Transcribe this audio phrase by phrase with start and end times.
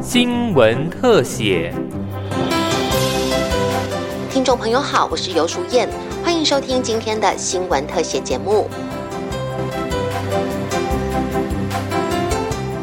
[0.00, 1.72] 新闻特写。
[4.30, 5.88] 听众朋友好，我是尤淑燕，
[6.22, 8.68] 欢迎收听今天的新闻特写节目。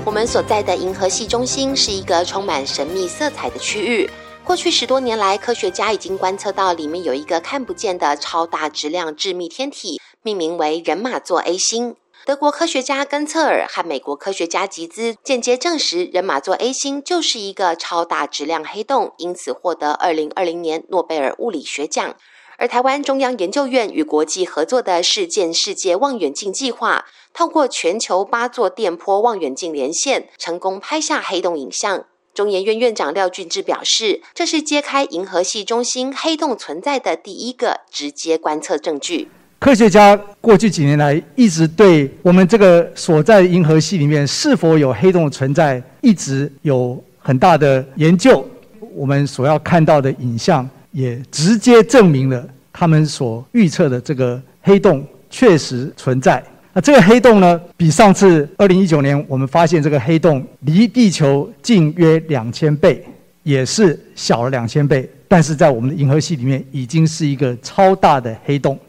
[0.06, 4.10] 我们所在的银河系中心是一个充满神秘色彩的区域。
[4.44, 11.96] 过去十多年来，科学家已经观测到里面有一个看不见的超大质量致密天体，命名为人马座 A 星。
[12.26, 22.16] 德国科学家根策尔和美国科学家吉兹间接证实，人马座 A 星就是一个超大质量黑洞，因此获得二零二零年诺贝尔物理学奖。
[22.58, 32.06] 而台湾中央研究院与国际合作的事件世界望远镜计划，透过全球八座电波望远镜连线，成功拍下黑洞影像。
[32.34, 39.32] 中研院院长廖俊志表示，这是揭开银河系中心黑洞存在的第一个直接观测证据。
[39.60, 48.48] 科学家过去几年来一直对我们这个所在银河系里面是否有黑洞存在，一直有很大的研究。
[48.96, 56.42] 我们所要看到的影像也直接证明了他们所预测的这个黑洞确实存在。
[56.72, 63.04] 那这个黑洞呢，比上次二零一九年我们发现这个黑洞离地球近约两千倍，
[63.44, 68.80] 也是小了两千倍，但是在我们的银河系里面已经是一个超大的黑洞。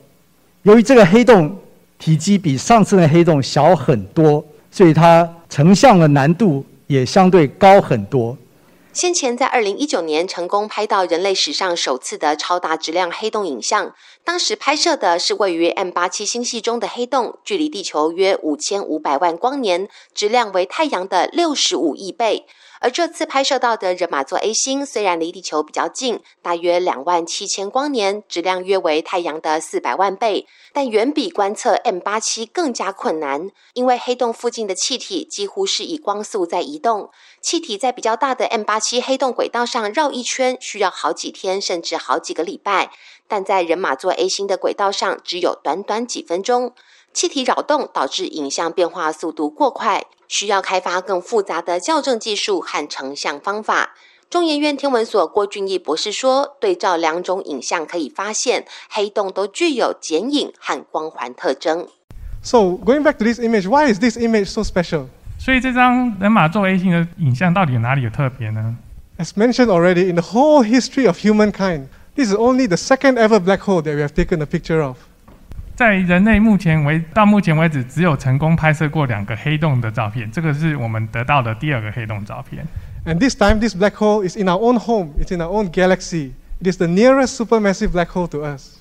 [0.64, 1.56] 由于这个黑洞
[1.98, 8.36] 体积比上次的黑洞小很多，所以它成像的难度也相对高很多。
[8.92, 22.44] 先前在二零一九年成功拍到人类史上首次的超大质量黑洞影像，当时拍摄的是位于 M 八七星系中的黑洞，距离地球约五千五百万光年，质量为太阳的六十五亿倍。
[22.81, 37.11] 而这次拍摄到的人马座 A 星，虽然离地球比较近，大约两万七千光年，质量约为太阳的四百万倍，但远比观测 M 八七更加困难，因为黑洞附近的气体几乎是以光速在移动，
[37.42, 42.91] 气体在比较大的 M 八七黑洞轨道上绕一圈需要好几天，甚至好几个礼拜，
[43.28, 46.72] 但在人马座 A 星的轨道上只有短短几分钟。
[47.12, 53.94] 气体扰动导致影像变化速度过快，需要开发更复杂的校正技术和成像方法。
[54.28, 61.88] 中研院天文所郭俊义博士说，对照两种影像，可以发现黑洞都具有剪影和光环特征。
[62.43, 65.06] So going back to this image, why is this image so special?
[65.38, 68.76] 所以这张人马座 A 星的影像到底有哪里有特别呢
[69.19, 73.59] ？As mentioned already, in the whole history of humankind, this is only the second ever black
[73.59, 74.97] hole that we have taken a picture of.
[75.81, 82.63] 在人类目前为到目前为止，只有成功拍摄过两个黑洞的照片，这个是我们得到的第二个黑洞照片。
[83.07, 85.13] And this time, this black hole is in our own home.
[85.19, 86.33] It's in our own galaxy.
[86.61, 88.75] It is the nearest supermassive black hole to us.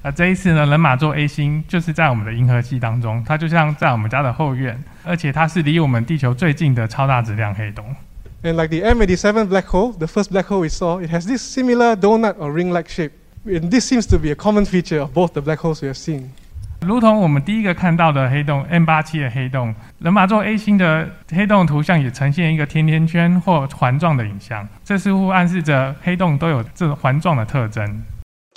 [0.00, 7.84] 啊，这一次呢，人马座 A 星就是在我们的银河系当中，它就像在我们家的后院，而且它是离我们地球最近的超大质量黑洞。
[8.42, 11.94] And like the M87 black hole, the first black hole we saw, it has this similar
[11.94, 13.10] donut or ring-like shape.
[13.48, 15.96] And this seems to be a common feature of both the black holes we have
[15.96, 16.24] seen.
[16.86, 28.02] 如同我们第一个看到的黑洞 M 八七的黑洞，人马座 A 星的黑洞图像也呈现一个甜甜圈或环状的影像，这似乎暗示着黑洞都有这环状的特征。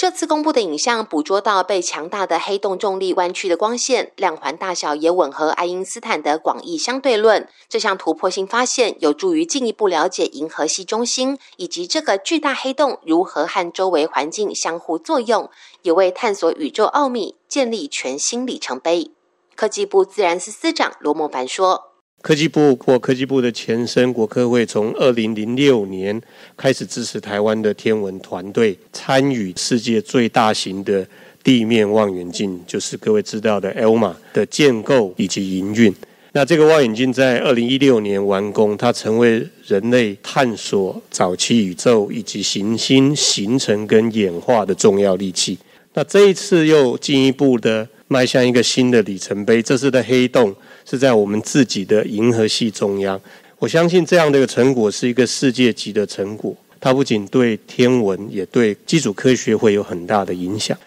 [0.01, 7.47] 这次公布的影像捕捉到被强大的黑洞重力弯曲的光线，亮环大小也吻合爱因斯坦的广义相对论。
[7.69, 15.47] 这项突破性发现有助于进一步了解银河系中心以及这个巨大黑洞如何和周围环境相互作用，
[15.83, 19.11] 也为探索宇宙奥秘建立全新里程碑。
[19.55, 21.90] 科技部自然司司长罗梦凡说。
[22.21, 26.21] 科技部或科技部的前身国科会，从二零零六年
[26.55, 31.05] 开始支持台湾的天文团队参与世界最大型的
[31.43, 35.93] 地面望远镜，就是各位知道的 ELMA 的建构以及营运。
[36.33, 45.57] 那这个望远镜在二零一六年完工，它成为人类探索早期宇宙以及行星形成跟演化的重要利器。
[45.93, 50.53] 那这一次又进一步的迈向一个新的里程碑，这次的黑洞。
[50.83, 53.21] 是在我们自己的银河系中央，
[53.59, 56.53] 我相信这样的一个成果是一个世界级的成果。
[56.81, 60.77] 它不仅对天文，也对基础科学会有很大的影响。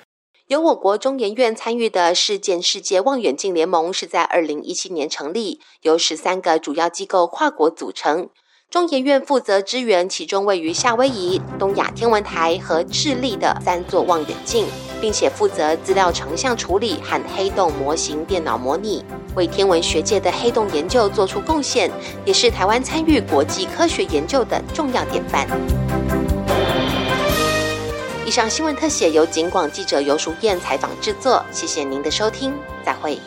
[0.49, 8.29] 由我国中研院参与的世界世界望远镜联盟是在二零一七年成立，由十三个主要机构跨国组成。
[8.69, 14.67] 中研院负责支援其中位于夏威夷、东亚天文台和智利的三座望远镜，
[15.01, 19.05] 并且负责资料成像处理和黑洞模型电脑模拟，
[19.35, 21.91] 为天文学界的黑洞研究做出贡献，
[22.25, 25.47] 也是台湾参与国际科学研究的重要典范。
[28.27, 32.55] 以上新闻特写由警广记者尤淑燕采访制作，谢谢您的收听，
[32.85, 33.19] 再会。